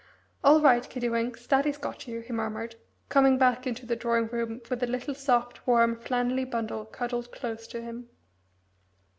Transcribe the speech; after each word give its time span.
"All 0.43 0.61
right, 0.61 0.81
Kiddie 0.89 1.09
winks, 1.09 1.45
daddy's 1.45 1.77
got 1.77 2.07
you," 2.07 2.21
he 2.21 2.33
murmured, 2.33 2.73
coming 3.09 3.37
back 3.37 3.67
into 3.67 3.85
the 3.85 3.95
drawing 3.95 4.25
room 4.29 4.59
with 4.67 4.79
the 4.79 4.87
little 4.87 5.13
soft, 5.13 5.67
warm, 5.67 5.95
flannelly 5.95 6.43
bundle 6.45 6.85
cuddled 6.85 7.31
close 7.31 7.67
to 7.67 7.83
him. 7.83 8.09